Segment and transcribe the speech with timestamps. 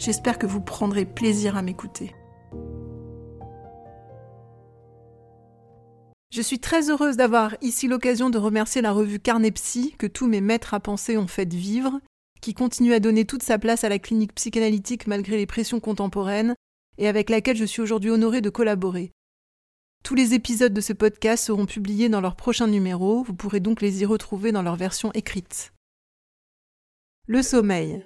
[0.00, 2.14] J'espère que vous prendrez plaisir à m'écouter.
[6.30, 10.40] Je suis très heureuse d'avoir ici l'occasion de remercier la revue Carnepsy que tous mes
[10.40, 12.00] maîtres à penser ont fait vivre,
[12.40, 16.54] qui continue à donner toute sa place à la clinique psychanalytique malgré les pressions contemporaines,
[16.96, 19.12] et avec laquelle je suis aujourd'hui honorée de collaborer.
[20.02, 23.82] Tous les épisodes de ce podcast seront publiés dans leur prochain numéro, vous pourrez donc
[23.82, 25.74] les y retrouver dans leur version écrite.
[27.26, 28.02] Le sommeil.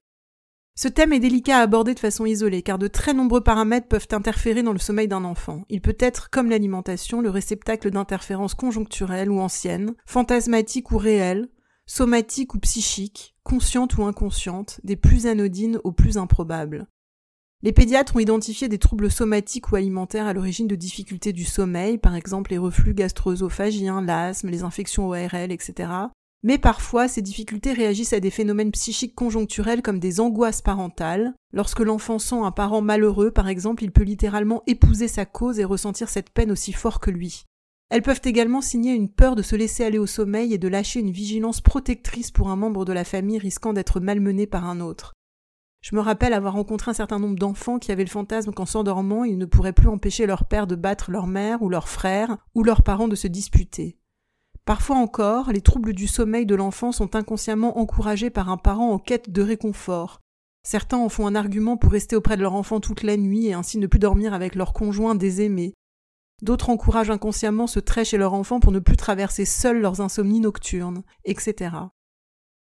[0.77, 4.09] Ce thème est délicat à aborder de façon isolée, car de très nombreux paramètres peuvent
[4.11, 5.63] interférer dans le sommeil d'un enfant.
[5.69, 11.49] Il peut être, comme l'alimentation, le réceptacle d'interférences conjoncturelles ou anciennes, fantasmatiques ou réelles,
[11.87, 16.89] somatiques ou psychiques, conscientes ou inconscientes, des plus anodines aux plus improbables.
[17.63, 21.99] Les pédiatres ont identifié des troubles somatiques ou alimentaires à l'origine de difficultés du sommeil,
[21.99, 25.89] par exemple les reflux gastro-œsophagiens, l'asthme, les infections ORL, etc.
[26.45, 31.33] Mais parfois, ces difficultés réagissent à des phénomènes psychiques conjoncturels comme des angoisses parentales.
[31.55, 35.65] Lorsque l'enfant sent un parent malheureux, par exemple, il peut littéralement épouser sa cause et
[35.65, 37.45] ressentir cette peine aussi fort que lui.
[37.89, 41.01] Elles peuvent également signer une peur de se laisser aller au sommeil et de lâcher
[41.01, 45.15] une vigilance protectrice pour un membre de la famille risquant d'être malmené par un autre.
[45.81, 49.25] Je me rappelle avoir rencontré un certain nombre d'enfants qui avaient le fantasme qu'en s'endormant,
[49.25, 52.65] ils ne pourraient plus empêcher leur père de battre leur mère ou leur frère, ou
[52.65, 53.97] leurs parents de se disputer.
[54.65, 58.99] Parfois encore, les troubles du sommeil de l'enfant sont inconsciemment encouragés par un parent en
[58.99, 60.21] quête de réconfort.
[60.67, 63.53] Certains en font un argument pour rester auprès de leur enfant toute la nuit et
[63.53, 65.75] ainsi ne plus dormir avec leur conjoint désaimé.
[66.41, 70.41] D'autres encouragent inconsciemment ce trait chez leur enfant pour ne plus traverser seuls leurs insomnies
[70.41, 71.77] nocturnes, etc.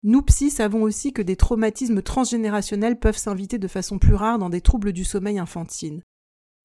[0.02, 4.50] Nous psy savons aussi que des traumatismes transgénérationnels peuvent s'inviter de façon plus rare dans
[4.50, 6.02] des troubles du sommeil infantile.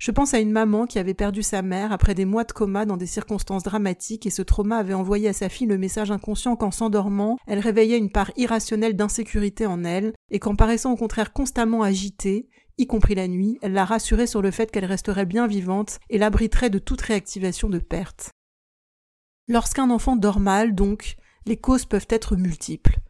[0.00, 2.86] Je pense à une maman qui avait perdu sa mère après des mois de coma
[2.86, 6.56] dans des circonstances dramatiques et ce trauma avait envoyé à sa fille le message inconscient
[6.56, 11.34] qu'en s'endormant, elle réveillait une part irrationnelle d'insécurité en elle et qu'en paraissant au contraire
[11.34, 15.46] constamment agitée, y compris la nuit, elle la rassurait sur le fait qu'elle resterait bien
[15.46, 18.30] vivante et l'abriterait de toute réactivation de perte.
[19.48, 23.00] Lorsqu'un enfant dort mal, donc, les causes peuvent être multiples.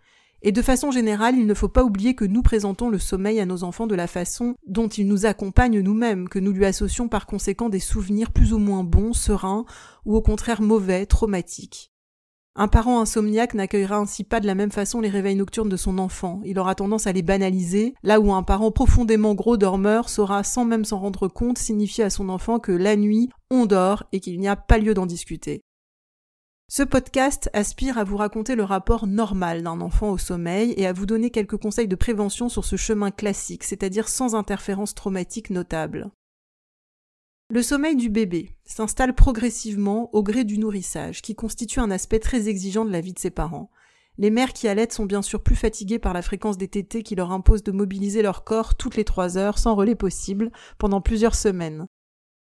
[0.42, 3.46] Et de façon générale, il ne faut pas oublier que nous présentons le sommeil à
[3.46, 7.26] nos enfants de la façon dont ils nous accompagnent nous-mêmes, que nous lui associons par
[7.26, 9.66] conséquent des souvenirs plus ou moins bons, sereins,
[10.06, 11.92] ou au contraire mauvais, traumatiques.
[12.56, 15.98] Un parent insomniaque n'accueillera ainsi pas de la même façon les réveils nocturnes de son
[15.98, 20.42] enfant, il aura tendance à les banaliser, là où un parent profondément gros dormeur saura
[20.42, 24.20] sans même s'en rendre compte signifier à son enfant que la nuit, on dort et
[24.20, 25.62] qu'il n'y a pas lieu d'en discuter.
[26.72, 30.92] Ce podcast aspire à vous raconter le rapport normal d'un enfant au sommeil et à
[30.92, 36.12] vous donner quelques conseils de prévention sur ce chemin classique, c'est-à-dire sans interférence traumatique notable.
[37.48, 42.48] Le sommeil du bébé s'installe progressivement au gré du nourrissage, qui constitue un aspect très
[42.48, 43.72] exigeant de la vie de ses parents.
[44.16, 47.16] Les mères qui allaitent sont bien sûr plus fatiguées par la fréquence des tétés qui
[47.16, 51.34] leur impose de mobiliser leur corps toutes les trois heures sans relais possible pendant plusieurs
[51.34, 51.88] semaines.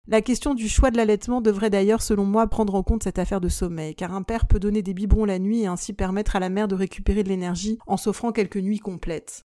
[0.09, 3.41] La question du choix de l'allaitement devrait d'ailleurs, selon moi, prendre en compte cette affaire
[3.41, 6.39] de sommeil, car un père peut donner des biberons la nuit et ainsi permettre à
[6.39, 9.41] la mère de récupérer de l'énergie en s'offrant quelques nuits complètes.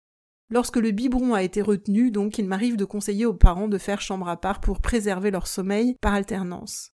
[0.51, 4.01] Lorsque le biberon a été retenu, donc, il m'arrive de conseiller aux parents de faire
[4.01, 6.91] chambre à part pour préserver leur sommeil par alternance.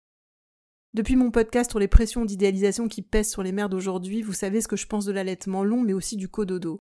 [0.92, 4.60] Depuis mon podcast sur les pressions d'idéalisation qui pèsent sur les mères d'aujourd'hui, vous savez
[4.60, 6.80] ce que je pense de l'allaitement long mais aussi du cododo.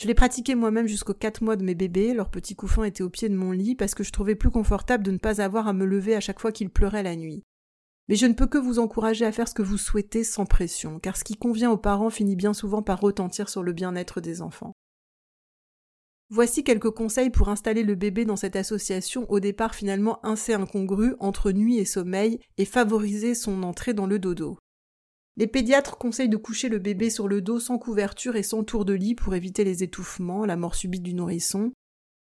[0.00, 3.10] Je l'ai pratiqué moi-même jusqu'aux 4 mois de mes bébés, leur petit couffin était au
[3.10, 5.74] pied de mon lit parce que je trouvais plus confortable de ne pas avoir à
[5.74, 7.42] me lever à chaque fois qu'ils pleuraient la nuit.
[8.08, 11.00] Mais je ne peux que vous encourager à faire ce que vous souhaitez sans pression,
[11.00, 14.40] car ce qui convient aux parents finit bien souvent par retentir sur le bien-être des
[14.40, 14.72] enfants.
[16.30, 21.14] Voici quelques conseils pour installer le bébé dans cette association au départ finalement assez incongrue
[21.18, 24.56] entre nuit et sommeil et favoriser son entrée dans le dodo.
[25.40, 28.84] Les pédiatres conseillent de coucher le bébé sur le dos sans couverture et sans tour
[28.84, 31.72] de lit pour éviter les étouffements, la mort subite du nourrisson.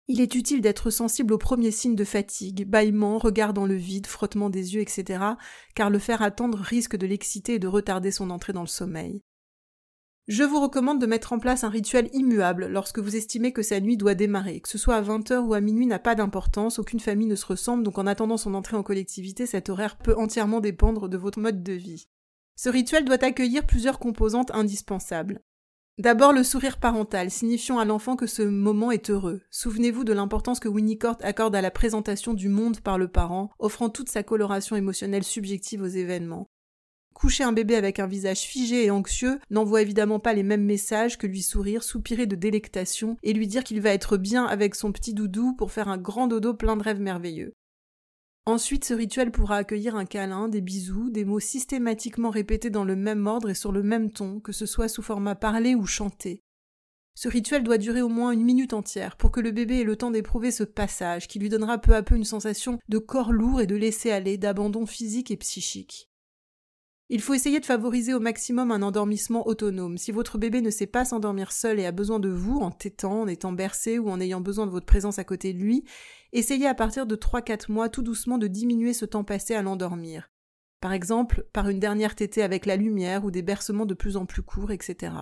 [0.07, 4.07] Il est utile d'être sensible aux premiers signes de fatigue, bâillement, regard dans le vide,
[4.07, 5.25] frottement des yeux, etc.,
[5.75, 9.23] car le faire attendre risque de l'exciter et de retarder son entrée dans le sommeil.
[10.29, 13.81] Je vous recommande de mettre en place un rituel immuable lorsque vous estimez que sa
[13.81, 14.61] nuit doit démarrer.
[14.61, 17.47] Que ce soit à 20h ou à minuit n'a pas d'importance, aucune famille ne se
[17.47, 21.41] ressemble, donc en attendant son entrée en collectivité, cet horaire peut entièrement dépendre de votre
[21.41, 22.07] mode de vie.
[22.63, 25.41] Ce rituel doit accueillir plusieurs composantes indispensables.
[25.97, 29.41] D'abord le sourire parental, signifiant à l'enfant que ce moment est heureux.
[29.51, 33.89] Souvenez-vous de l'importance que Winnicott accorde à la présentation du monde par le parent, offrant
[33.89, 36.49] toute sa coloration émotionnelle subjective aux événements.
[37.15, 41.17] Coucher un bébé avec un visage figé et anxieux n'envoie évidemment pas les mêmes messages
[41.17, 44.93] que lui sourire, soupirer de délectation et lui dire qu'il va être bien avec son
[44.93, 47.55] petit doudou pour faire un grand dodo plein de rêves merveilleux.
[48.51, 52.97] Ensuite, ce rituel pourra accueillir un câlin, des bisous, des mots systématiquement répétés dans le
[52.97, 56.43] même ordre et sur le même ton, que ce soit sous format parlé ou chanté.
[57.15, 59.95] Ce rituel doit durer au moins une minute entière pour que le bébé ait le
[59.95, 63.61] temps d'éprouver ce passage qui lui donnera peu à peu une sensation de corps lourd
[63.61, 66.10] et de laisser aller, d'abandon physique et psychique.
[67.13, 69.99] Il faut essayer de favoriser au maximum un endormissement autonome.
[69.99, 73.23] Si votre bébé ne sait pas s'endormir seul et a besoin de vous, en tétant,
[73.23, 75.85] en étant bercé ou en ayant besoin de votre présence à côté de lui,
[76.33, 80.31] essayez à partir de 3-4 mois tout doucement de diminuer ce temps passé à l'endormir.
[80.81, 84.25] Par exemple, par une dernière tétée avec la lumière ou des bercements de plus en
[84.25, 85.13] plus courts, etc.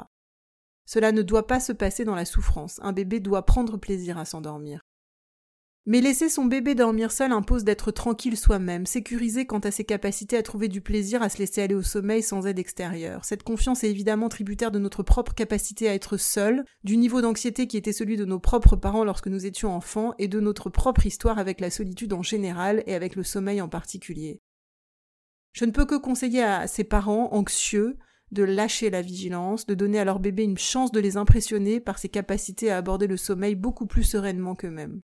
[0.85, 2.81] Cela ne doit pas se passer dans la souffrance.
[2.82, 4.82] Un bébé doit prendre plaisir à s'endormir.
[5.90, 10.37] Mais laisser son bébé dormir seul impose d'être tranquille soi-même, sécurisé quant à ses capacités
[10.37, 13.25] à trouver du plaisir à se laisser aller au sommeil sans aide extérieure.
[13.25, 17.67] Cette confiance est évidemment tributaire de notre propre capacité à être seul, du niveau d'anxiété
[17.67, 21.06] qui était celui de nos propres parents lorsque nous étions enfants, et de notre propre
[21.06, 24.43] histoire avec la solitude en général et avec le sommeil en particulier.
[25.55, 27.96] Je ne peux que conseiller à ces parents anxieux
[28.31, 31.99] de lâcher la vigilance, de donner à leur bébé une chance de les impressionner par
[31.99, 35.00] ses capacités à aborder le sommeil beaucoup plus sereinement qu'eux-mêmes.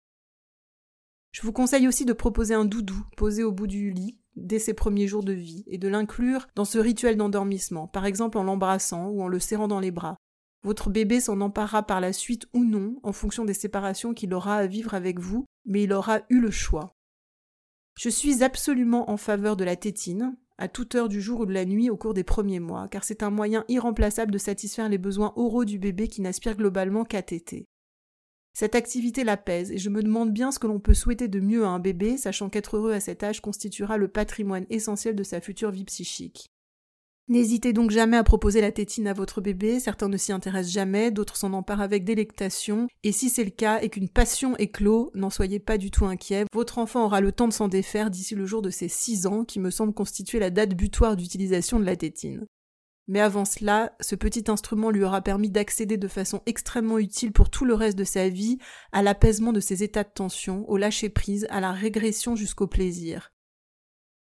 [1.34, 4.76] Je vous conseille aussi de proposer un doudou posé au bout du lit dès ses
[4.76, 9.08] premiers jours de vie et de l'inclure dans ce rituel d'endormissement, par exemple en l'embrassant
[9.08, 10.16] ou en le serrant dans les bras.
[10.64, 14.58] Votre bébé s'en emparera par la suite ou non en fonction des séparations qu'il aura
[14.58, 16.94] à vivre avec vous, mais il aura eu le choix.
[18.00, 21.54] Je suis absolument en faveur de la tétine, à toute heure du jour ou de
[21.54, 25.00] la nuit au cours des premiers mois, car c'est un moyen irremplaçable de satisfaire les
[25.00, 27.68] besoins oraux du bébé qui n'aspire globalement qu'à téter.
[28.56, 31.66] Cette activité l'apaise, et je me demande bien ce que l'on peut souhaiter de mieux
[31.66, 35.42] à un bébé, sachant qu'être heureux à cet âge constituera le patrimoine essentiel de sa
[35.42, 36.52] future vie psychique.
[37.30, 41.10] N'hésitez donc jamais à proposer la tétine à votre bébé, certains ne s'y intéressent jamais,
[41.10, 45.30] d'autres s'en emparent avec délectation, et si c'est le cas et qu'une passion éclot, n'en
[45.30, 48.46] soyez pas du tout inquiet, votre enfant aura le temps de s'en défaire d'ici le
[48.46, 51.96] jour de ses 6 ans, qui me semble constituer la date butoir d'utilisation de la
[51.96, 52.46] tétine.
[53.08, 57.50] Mais avant cela, ce petit instrument lui aura permis d'accéder de façon extrêmement utile pour
[57.50, 58.60] tout le reste de sa vie
[58.92, 63.34] à l'apaisement de ses états de tension, au lâcher-prise, à la régression jusqu'au plaisir.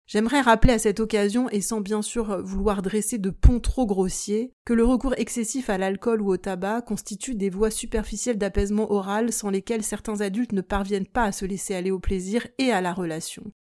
[0.07, 4.51] J'aimerais rappeler à cette occasion, et sans bien sûr vouloir dresser de ponts trop grossiers,
[4.65, 9.31] que le recours excessif à l'alcool ou au tabac constitue des voies superficielles d'apaisement oral
[9.31, 12.81] sans lesquelles certains adultes ne parviennent pas à se laisser aller au plaisir et à
[12.81, 13.53] la relation.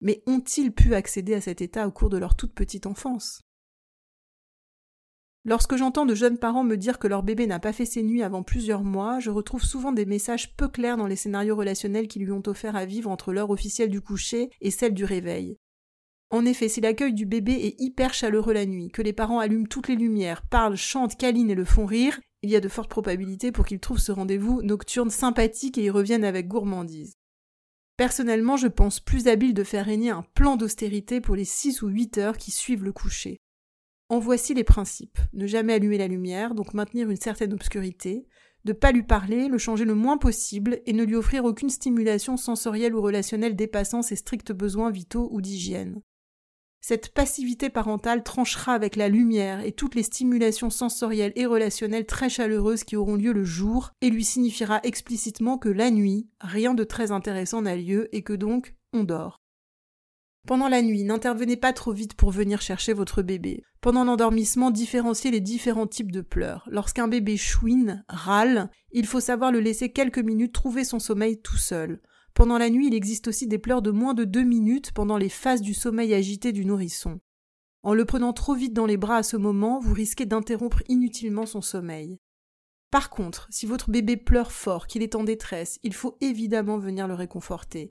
[0.00, 3.45] Mais ont-ils pu accéder à cet état au cours de leur toute petite enfance?
[5.48, 8.24] Lorsque j'entends de jeunes parents me dire que leur bébé n'a pas fait ses nuits
[8.24, 12.18] avant plusieurs mois, je retrouve souvent des messages peu clairs dans les scénarios relationnels qui
[12.18, 15.56] lui ont offert à vivre entre l'heure officielle du coucher et celle du réveil.
[16.30, 19.68] En effet, si l'accueil du bébé est hyper chaleureux la nuit, que les parents allument
[19.68, 22.90] toutes les lumières, parlent, chantent, câlinent et le font rire, il y a de fortes
[22.90, 27.12] probabilités pour qu'ils trouvent ce rendez-vous nocturne sympathique et y reviennent avec gourmandise.
[27.96, 31.86] Personnellement, je pense plus habile de faire régner un plan d'austérité pour les 6 ou
[31.86, 33.38] 8 heures qui suivent le coucher.
[34.08, 35.18] En voici les principes.
[35.32, 38.26] Ne jamais allumer la lumière, donc maintenir une certaine obscurité,
[38.64, 42.36] de pas lui parler, le changer le moins possible et ne lui offrir aucune stimulation
[42.36, 46.02] sensorielle ou relationnelle dépassant ses stricts besoins vitaux ou d'hygiène.
[46.80, 52.28] Cette passivité parentale tranchera avec la lumière et toutes les stimulations sensorielles et relationnelles très
[52.28, 56.84] chaleureuses qui auront lieu le jour et lui signifiera explicitement que la nuit, rien de
[56.84, 59.40] très intéressant n'a lieu et que donc on dort.
[60.46, 63.64] Pendant la nuit, n'intervenez pas trop vite pour venir chercher votre bébé.
[63.80, 66.68] Pendant l'endormissement, différenciez les différents types de pleurs.
[66.70, 71.56] Lorsqu'un bébé chouine, râle, il faut savoir le laisser quelques minutes trouver son sommeil tout
[71.56, 72.00] seul.
[72.32, 75.28] Pendant la nuit, il existe aussi des pleurs de moins de deux minutes pendant les
[75.28, 77.18] phases du sommeil agité du nourrisson.
[77.82, 81.46] En le prenant trop vite dans les bras à ce moment, vous risquez d'interrompre inutilement
[81.46, 82.20] son sommeil.
[82.92, 87.08] Par contre, si votre bébé pleure fort, qu'il est en détresse, il faut évidemment venir
[87.08, 87.90] le réconforter.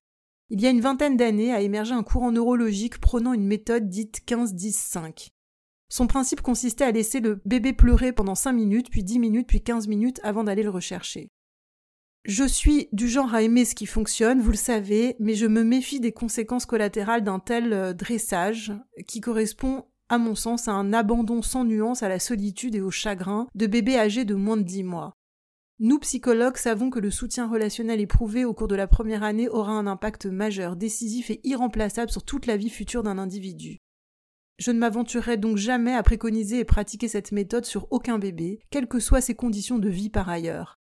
[0.52, 4.22] Il y a une vingtaine d'années a émergé un courant neurologique prônant une méthode dite
[4.28, 5.30] 15-10-5.
[5.90, 9.62] Son principe consistait à laisser le bébé pleurer pendant 5 minutes, puis 10 minutes, puis
[9.62, 11.30] 15 minutes avant d'aller le rechercher.
[12.26, 15.64] Je suis du genre à aimer ce qui fonctionne, vous le savez, mais je me
[15.64, 18.74] méfie des conséquences collatérales d'un tel euh, dressage
[19.08, 22.92] qui correspond, à mon sens, à un abandon sans nuance à la solitude et au
[22.92, 25.14] chagrin de bébés âgés de moins de 10 mois.
[25.80, 29.74] Nous, psychologues, savons que le soutien relationnel éprouvé au cours de la première année aura
[29.74, 33.80] un impact majeur, décisif et irremplaçable sur toute la vie future d'un individu.
[34.58, 38.88] Je ne m'aventurerai donc jamais à préconiser et pratiquer cette méthode sur aucun bébé, quelles
[38.88, 40.80] que soient ses conditions de vie par ailleurs.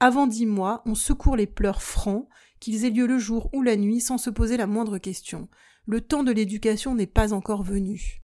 [0.00, 2.26] Avant dix mois, on secourt les pleurs francs,
[2.58, 5.48] qu'ils aient lieu le jour ou la nuit, sans se poser la moindre question.
[5.86, 8.23] Le temps de l'éducation n'est pas encore venu.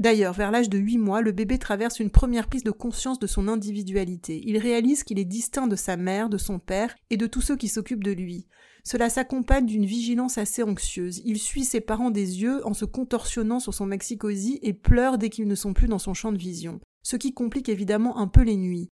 [0.00, 3.26] D'ailleurs, vers l'âge de 8 mois, le bébé traverse une première prise de conscience de
[3.26, 4.40] son individualité.
[4.46, 7.56] Il réalise qu'il est distinct de sa mère, de son père et de tous ceux
[7.56, 8.46] qui s'occupent de lui.
[8.82, 11.20] Cela s'accompagne d'une vigilance assez anxieuse.
[11.26, 15.28] Il suit ses parents des yeux en se contorsionnant sur son maxicosy et pleure dès
[15.28, 16.80] qu'ils ne sont plus dans son champ de vision.
[17.02, 18.88] Ce qui complique évidemment un peu les nuits.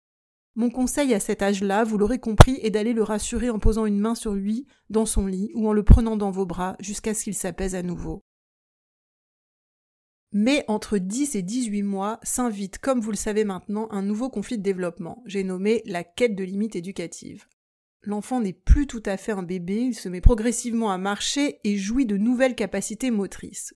[0.55, 3.99] Mon conseil à cet âge-là, vous l'aurez compris, est d'aller le rassurer en posant une
[3.99, 7.25] main sur lui, dans son lit, ou en le prenant dans vos bras, jusqu'à ce
[7.25, 8.23] qu'il s'apaise à nouveau.
[10.37, 14.57] Mais entre 10 et 18 mois s'invite, comme vous le savez maintenant, un nouveau conflit
[14.57, 15.23] de développement.
[15.25, 17.45] J'ai nommé la quête de limite éducative.
[18.01, 21.77] L'enfant n'est plus tout à fait un bébé, il se met progressivement à marcher et
[21.77, 23.75] jouit de nouvelles capacités motrices.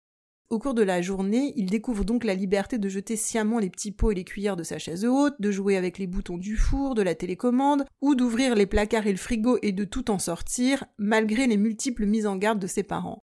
[0.50, 3.94] Au cours de la journée, il découvre donc la liberté de jeter sciemment les petits
[3.94, 6.94] pots et les cuillères de sa chaise haute, de jouer avec les boutons du four,
[6.94, 10.84] de la télécommande, ou d'ouvrir les placards et le frigo et de tout en sortir,
[10.98, 13.24] malgré les multiples mises en garde de ses parents.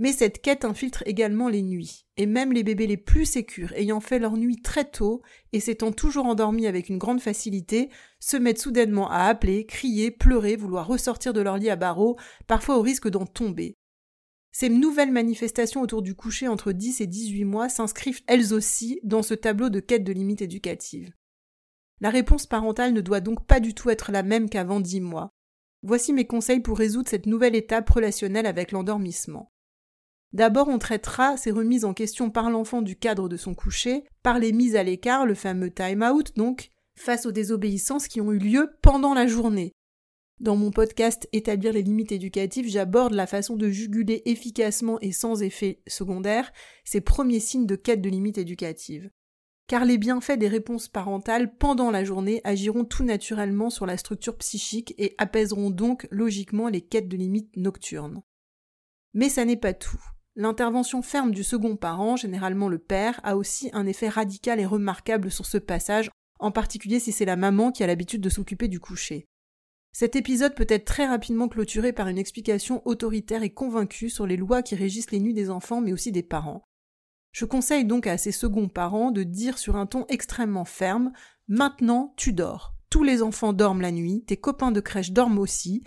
[0.00, 4.00] Mais cette quête infiltre également les nuits, et même les bébés les plus sécures, ayant
[4.00, 5.20] fait leur nuit très tôt
[5.52, 10.56] et s'étant toujours endormis avec une grande facilité, se mettent soudainement à appeler, crier, pleurer,
[10.56, 12.16] vouloir ressortir de leur lit à barreaux,
[12.46, 13.76] parfois au risque d'en tomber.
[14.52, 19.22] Ces nouvelles manifestations autour du coucher entre 10 et 18 mois s'inscrivent elles aussi dans
[19.22, 21.12] ce tableau de quête de limite éducative.
[22.00, 25.28] La réponse parentale ne doit donc pas du tout être la même qu'avant 10 mois.
[25.82, 29.52] Voici mes conseils pour résoudre cette nouvelle étape relationnelle avec l'endormissement.
[30.32, 34.38] D'abord, on traitera ces remises en question par l'enfant du cadre de son coucher, par
[34.38, 38.38] les mises à l'écart, le fameux time out donc, face aux désobéissances qui ont eu
[38.38, 39.72] lieu pendant la journée.
[40.38, 45.42] Dans mon podcast Établir les limites éducatives, j'aborde la façon de juguler efficacement et sans
[45.42, 46.52] effet secondaire
[46.84, 49.10] ces premiers signes de quête de limites éducatives.
[49.66, 54.36] Car les bienfaits des réponses parentales pendant la journée agiront tout naturellement sur la structure
[54.38, 58.22] psychique et apaiseront donc logiquement les quêtes de limites nocturnes.
[59.12, 60.00] Mais ça n'est pas tout.
[60.36, 65.30] L'intervention ferme du second parent, généralement le père, a aussi un effet radical et remarquable
[65.30, 68.80] sur ce passage, en particulier si c'est la maman qui a l'habitude de s'occuper du
[68.80, 69.26] coucher.
[69.92, 74.36] Cet épisode peut être très rapidement clôturé par une explication autoritaire et convaincue sur les
[74.36, 76.62] lois qui régissent les nuits des enfants mais aussi des parents.
[77.32, 81.12] Je conseille donc à ces seconds parents de dire sur un ton extrêmement ferme
[81.48, 82.74] Maintenant tu dors.
[82.90, 85.82] Tous les enfants dorment la nuit, tes copains de crèche dorment aussi,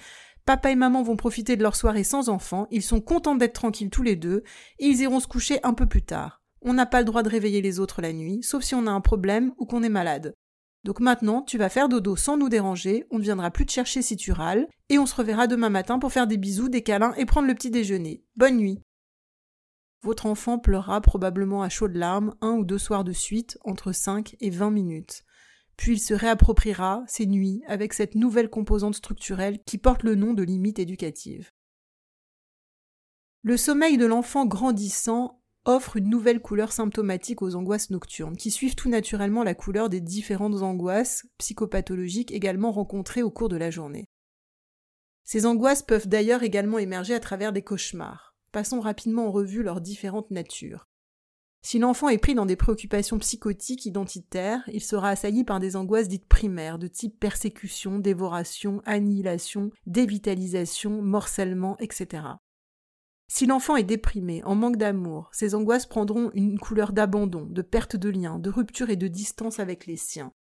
[0.45, 3.89] Papa et maman vont profiter de leur soirée sans enfants, ils sont contents d'être tranquilles
[3.89, 4.43] tous les deux,
[4.77, 6.41] et ils iront se coucher un peu plus tard.
[6.61, 8.91] On n'a pas le droit de réveiller les autres la nuit, sauf si on a
[8.91, 10.33] un problème ou qu'on est malade.
[10.83, 14.01] Donc maintenant, tu vas faire dodo sans nous déranger, on ne viendra plus te chercher
[14.01, 17.13] si tu râles, et on se reverra demain matin pour faire des bisous, des câlins
[17.15, 18.25] et prendre le petit déjeuner.
[18.35, 18.81] Bonne nuit.
[20.01, 24.35] Votre enfant pleurera probablement à chaudes larmes un ou deux soirs de suite, entre 5
[24.41, 25.23] et 20 minutes
[25.77, 30.33] puis il se réappropriera ses nuits avec cette nouvelle composante structurelle qui porte le nom
[30.33, 31.51] de limite éducative.
[33.41, 38.75] Le sommeil de l'enfant grandissant offre une nouvelle couleur symptomatique aux angoisses nocturnes, qui suivent
[38.75, 44.05] tout naturellement la couleur des différentes angoisses psychopathologiques également rencontrées au cours de la journée.
[45.23, 48.35] Ces angoisses peuvent d'ailleurs également émerger à travers des cauchemars.
[48.51, 50.85] Passons rapidement en revue leurs différentes natures.
[51.65, 56.09] Si l'enfant est pris dans des préoccupations psychotiques identitaires, il sera assailli par des angoisses
[56.09, 62.23] dites primaires, de type persécution, dévoration, annihilation, dévitalisation, morcellement, etc.
[63.29, 67.95] Si l'enfant est déprimé, en manque d'amour, ces angoisses prendront une couleur d'abandon, de perte
[67.95, 70.33] de lien, de rupture et de distance avec les siens.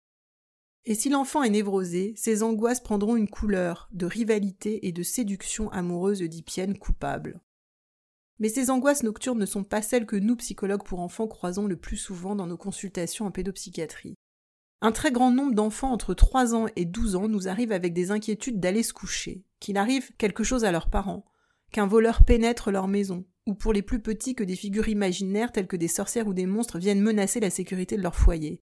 [0.84, 5.70] Et si l'enfant est névrosé, ces angoisses prendront une couleur de rivalité et de séduction
[5.70, 7.40] amoureuse d'Ipienne coupable.
[8.42, 11.76] Mais ces angoisses nocturnes ne sont pas celles que nous, psychologues pour enfants, croisons le
[11.76, 14.16] plus souvent dans nos consultations en pédopsychiatrie.
[14.80, 18.10] Un très grand nombre d'enfants entre 3 ans et 12 ans nous arrivent avec des
[18.10, 21.24] inquiétudes d'aller se coucher, qu'il arrive quelque chose à leurs parents,
[21.70, 25.68] qu'un voleur pénètre leur maison, ou pour les plus petits que des figures imaginaires telles
[25.68, 28.60] que des sorcières ou des monstres viennent menacer la sécurité de leur foyer.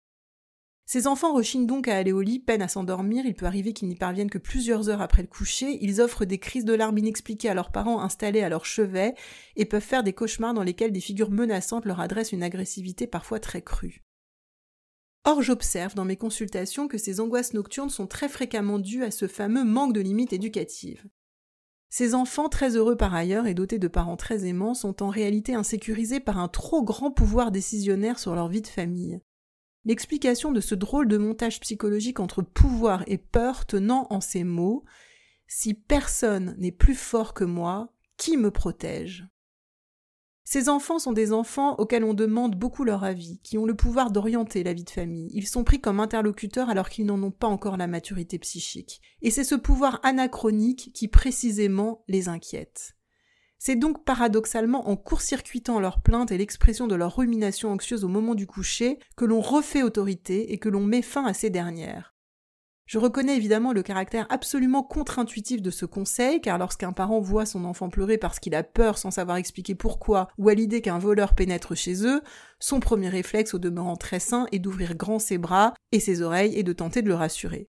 [0.86, 3.88] Ces enfants rechignent donc à aller au lit, peinent à s'endormir, il peut arriver qu'ils
[3.88, 7.48] n'y parviennent que plusieurs heures après le coucher, ils offrent des crises de larmes inexpliquées
[7.48, 9.14] à leurs parents installés à leur chevet,
[9.56, 13.40] et peuvent faire des cauchemars dans lesquels des figures menaçantes leur adressent une agressivité parfois
[13.40, 14.02] très crue.
[15.24, 19.26] Or, j'observe dans mes consultations que ces angoisses nocturnes sont très fréquemment dues à ce
[19.26, 21.06] fameux manque de limites éducatives.
[21.88, 25.54] Ces enfants, très heureux par ailleurs et dotés de parents très aimants, sont en réalité
[25.54, 29.20] insécurisés par un trop grand pouvoir décisionnaire sur leur vie de famille.
[29.84, 34.84] L'explication de ce drôle de montage psychologique entre pouvoir et peur tenant en ces mots
[35.46, 39.26] Si personne n'est plus fort que moi, qui me protège?
[40.46, 44.10] Ces enfants sont des enfants auxquels on demande beaucoup leur avis, qui ont le pouvoir
[44.10, 45.30] d'orienter la vie de famille.
[45.32, 49.00] Ils sont pris comme interlocuteurs alors qu'ils n'en ont pas encore la maturité psychique.
[49.22, 52.94] Et c'est ce pouvoir anachronique qui précisément les inquiète.
[53.66, 58.34] C'est donc paradoxalement en court-circuitant leurs plaintes et l'expression de leur rumination anxieuse au moment
[58.34, 62.14] du coucher que l'on refait autorité et que l'on met fin à ces dernières.
[62.84, 67.64] Je reconnais évidemment le caractère absolument contre-intuitif de ce conseil, car lorsqu'un parent voit son
[67.64, 71.34] enfant pleurer parce qu'il a peur sans savoir expliquer pourquoi, ou à l'idée qu'un voleur
[71.34, 72.20] pénètre chez eux,
[72.60, 76.54] son premier réflexe au demeurant très sain est d'ouvrir grand ses bras et ses oreilles
[76.54, 77.70] et de tenter de le rassurer.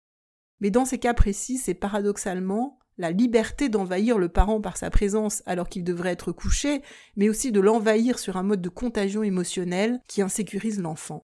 [0.58, 5.42] Mais dans ces cas précis, c'est paradoxalement la liberté d'envahir le parent par sa présence
[5.46, 6.82] alors qu'il devrait être couché,
[7.16, 11.22] mais aussi de l'envahir sur un mode de contagion émotionnelle qui insécurise l'enfant.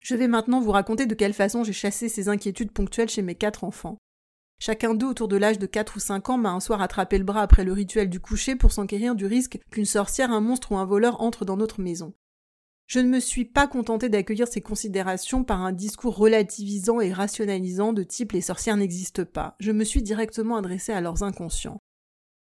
[0.00, 3.34] Je vais maintenant vous raconter de quelle façon j'ai chassé ces inquiétudes ponctuelles chez mes
[3.34, 3.98] quatre enfants.
[4.58, 7.24] Chacun d'eux autour de l'âge de 4 ou 5 ans m'a un soir attrapé le
[7.24, 10.76] bras après le rituel du coucher pour s'enquérir du risque qu'une sorcière, un monstre ou
[10.76, 12.12] un voleur entre dans notre maison.
[12.90, 17.92] Je ne me suis pas contenté d'accueillir ces considérations par un discours relativisant et rationalisant
[17.92, 19.54] de type les sorcières n'existent pas.
[19.60, 21.78] Je me suis directement adressé à leurs inconscients.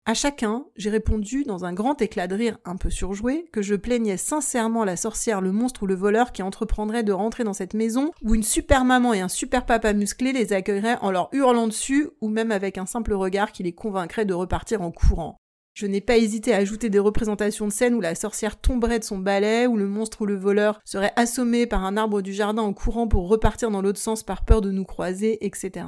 [0.04, 3.76] À chacun, j'ai répondu dans un grand éclat de rire un peu surjoué que je
[3.76, 7.74] plaignais sincèrement la sorcière, le monstre ou le voleur qui entreprendrait de rentrer dans cette
[7.74, 11.68] maison où une super maman et un super papa musclé les accueilleraient en leur hurlant
[11.68, 15.38] dessus ou même avec un simple regard qui les convaincrait de repartir en courant.
[15.76, 19.04] Je n'ai pas hésité à ajouter des représentations de scènes où la sorcière tomberait de
[19.04, 22.62] son balai, où le monstre ou le voleur serait assommé par un arbre du jardin
[22.62, 25.86] en courant pour repartir dans l'autre sens par peur de nous croiser, etc.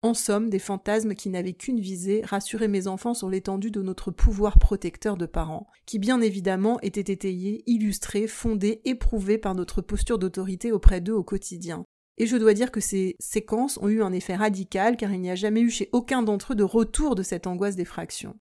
[0.00, 4.10] En somme, des fantasmes qui n'avaient qu'une visée, rassurer mes enfants sur l'étendue de notre
[4.10, 10.18] pouvoir protecteur de parents, qui bien évidemment était étayé, illustré, fondé, éprouvé par notre posture
[10.18, 11.84] d'autorité auprès d'eux au quotidien.
[12.16, 15.30] Et je dois dire que ces séquences ont eu un effet radical car il n'y
[15.30, 18.36] a jamais eu chez aucun d'entre eux de retour de cette angoisse d'effraction.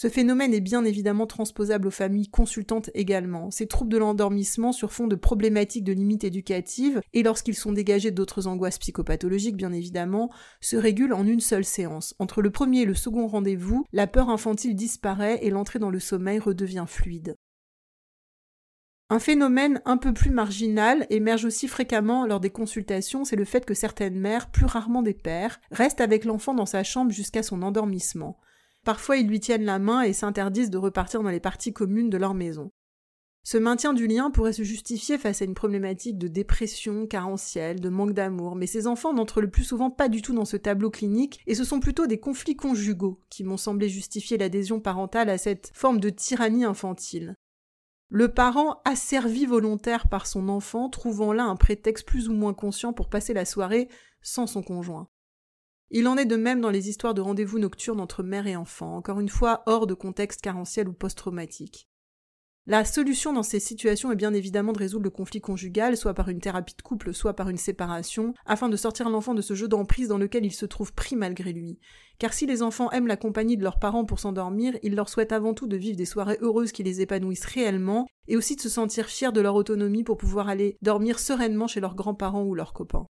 [0.00, 3.50] Ce phénomène est bien évidemment transposable aux familles consultantes également.
[3.50, 8.12] Ces troubles de l'endormissement sur fond de problématiques de limites éducatives, et lorsqu'ils sont dégagés
[8.12, 10.30] d'autres angoisses psychopathologiques bien évidemment,
[10.60, 12.14] se régulent en une seule séance.
[12.20, 15.98] Entre le premier et le second rendez-vous, la peur infantile disparaît et l'entrée dans le
[15.98, 17.34] sommeil redevient fluide.
[19.10, 23.66] Un phénomène un peu plus marginal émerge aussi fréquemment lors des consultations, c'est le fait
[23.66, 27.62] que certaines mères, plus rarement des pères, restent avec l'enfant dans sa chambre jusqu'à son
[27.62, 28.38] endormissement.
[28.88, 32.16] Parfois ils lui tiennent la main et s'interdisent de repartir dans les parties communes de
[32.16, 32.70] leur maison.
[33.42, 37.90] Ce maintien du lien pourrait se justifier face à une problématique de dépression carentielle, de
[37.90, 40.88] manque d'amour, mais ces enfants n'entrent le plus souvent pas du tout dans ce tableau
[40.88, 45.36] clinique, et ce sont plutôt des conflits conjugaux qui m'ont semblé justifier l'adhésion parentale à
[45.36, 47.34] cette forme de tyrannie infantile.
[48.08, 52.94] Le parent asservi volontaire par son enfant, trouvant là un prétexte plus ou moins conscient
[52.94, 53.90] pour passer la soirée
[54.22, 55.10] sans son conjoint.
[55.90, 58.96] Il en est de même dans les histoires de rendez-vous nocturnes entre mère et enfant,
[58.96, 61.88] encore une fois hors de contexte carentiel ou post-traumatique.
[62.66, 66.28] La solution dans ces situations est bien évidemment de résoudre le conflit conjugal, soit par
[66.28, 69.68] une thérapie de couple, soit par une séparation, afin de sortir l'enfant de ce jeu
[69.68, 71.78] d'emprise dans lequel il se trouve pris malgré lui.
[72.18, 75.32] Car si les enfants aiment la compagnie de leurs parents pour s'endormir, ils leur souhaitent
[75.32, 78.68] avant tout de vivre des soirées heureuses qui les épanouissent réellement, et aussi de se
[78.68, 82.74] sentir fiers de leur autonomie pour pouvoir aller dormir sereinement chez leurs grands-parents ou leurs
[82.74, 83.06] copains.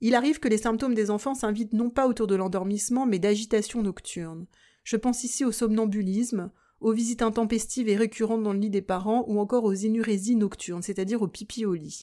[0.00, 3.82] Il arrive que les symptômes des enfants s'invitent non pas autour de l'endormissement, mais d'agitation
[3.82, 4.46] nocturne.
[4.84, 9.24] Je pense ici au somnambulisme, aux visites intempestives et récurrentes dans le lit des parents,
[9.28, 12.02] ou encore aux énurésies nocturnes, c'est-à-dire au pipi au lit.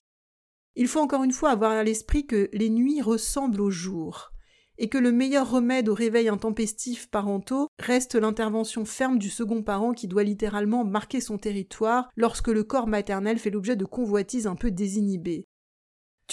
[0.76, 4.32] Il faut encore une fois avoir à l'esprit que les nuits ressemblent aux jours,
[4.80, 9.94] et que le meilleur remède au réveil intempestif parentaux reste l'intervention ferme du second parent
[9.94, 14.56] qui doit littéralement marquer son territoire lorsque le corps maternel fait l'objet de convoitises un
[14.56, 15.46] peu désinhibées.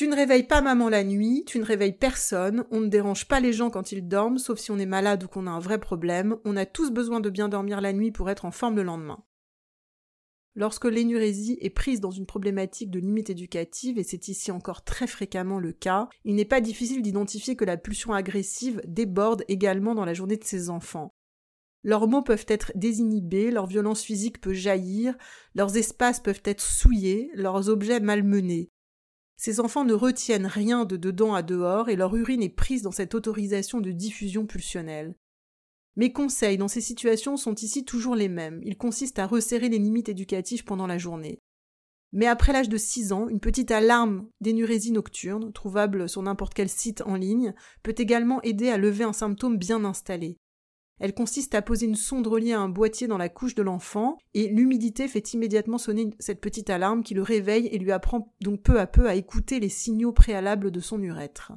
[0.01, 3.39] Tu ne réveilles pas maman la nuit, tu ne réveilles personne, on ne dérange pas
[3.39, 5.79] les gens quand ils dorment, sauf si on est malade ou qu'on a un vrai
[5.79, 8.83] problème, on a tous besoin de bien dormir la nuit pour être en forme le
[8.83, 9.23] lendemain.
[10.55, 15.07] Lorsque l'énurésie est prise dans une problématique de limite éducative, et c'est ici encore très
[15.07, 20.07] fréquemment le cas, il n'est pas difficile d'identifier que la pulsion agressive déborde également dans
[20.07, 21.13] la journée de ces enfants.
[21.83, 25.15] Leurs mots peuvent être désinhibés, leur violence physique peut jaillir,
[25.55, 28.71] leurs espaces peuvent être souillés, leurs objets malmenés.
[29.41, 32.91] Ces enfants ne retiennent rien de dedans à dehors et leur urine est prise dans
[32.91, 35.15] cette autorisation de diffusion pulsionnelle.
[35.97, 38.61] Mes conseils dans ces situations sont ici toujours les mêmes.
[38.65, 41.41] Ils consistent à resserrer les limites éducatives pendant la journée.
[42.13, 46.69] Mais après l'âge de 6 ans, une petite alarme d'énurésie nocturne, trouvable sur n'importe quel
[46.69, 50.37] site en ligne, peut également aider à lever un symptôme bien installé.
[51.01, 54.19] Elle consiste à poser une sonde reliée à un boîtier dans la couche de l'enfant,
[54.35, 58.63] et l'humidité fait immédiatement sonner cette petite alarme qui le réveille et lui apprend donc
[58.63, 61.53] peu à peu à écouter les signaux préalables de son urètre.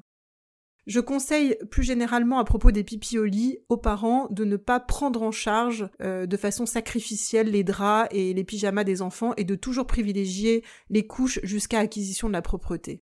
[0.85, 5.31] Je conseille plus généralement à propos des lit aux parents de ne pas prendre en
[5.31, 9.87] charge euh, de façon sacrificielle les draps et les pyjamas des enfants et de toujours
[9.87, 13.01] privilégier les couches jusqu'à acquisition de la propreté.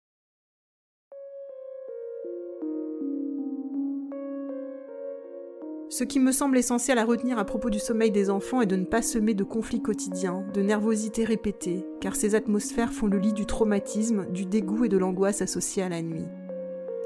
[5.93, 8.77] Ce qui me semble essentiel à retenir à propos du sommeil des enfants est de
[8.77, 13.33] ne pas semer de conflits quotidiens, de nervosité répétée, car ces atmosphères font le lit
[13.33, 16.29] du traumatisme, du dégoût et de l'angoisse associée à la nuit.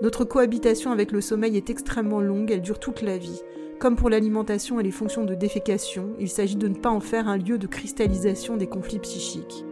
[0.03, 3.41] Notre cohabitation avec le sommeil est extrêmement longue, elle dure toute la vie.
[3.81, 7.27] Comme pour l'alimentation et les fonctions de défécation, il s'agit de ne pas en faire
[7.27, 9.65] un lieu de cristallisation des conflits psychiques.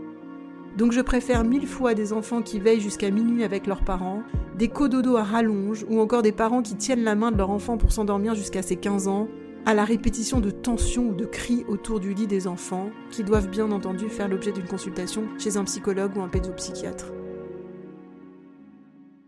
[0.76, 4.22] Donc je préfère mille fois des enfants qui veillent jusqu'à minuit avec leurs parents,
[4.56, 7.76] des cododos à rallonge ou encore des parents qui tiennent la main de leur enfant
[7.76, 9.28] pour s'endormir jusqu'à ses 15 ans,
[9.66, 13.48] à la répétition de tensions ou de cris autour du lit des enfants, qui doivent
[13.48, 17.12] bien entendu faire l'objet d'une consultation chez un psychologue ou un pédopsychiatre.